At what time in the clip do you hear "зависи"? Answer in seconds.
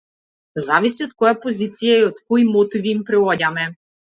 0.67-1.03